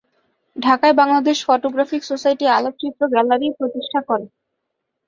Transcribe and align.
ঢাকায় 0.55 0.95
Bangladesh 0.99 1.37
photographic 1.47 2.01
society 2.05 2.45
আলোকচিত্র 2.57 3.01
gallery 3.13 3.47
প্রতিষ্ঠা 3.59 3.99
করে। 4.09 4.25